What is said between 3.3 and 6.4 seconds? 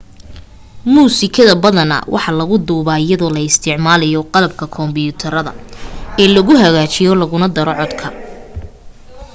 la isticmalayo qalabka kombuterada ee